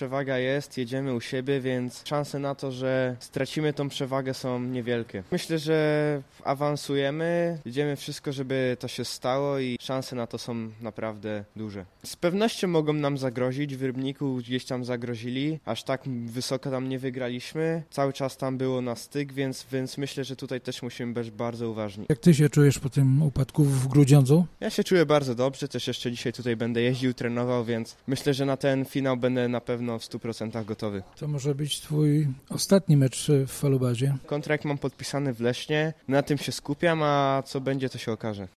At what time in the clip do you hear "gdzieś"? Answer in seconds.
14.36-14.64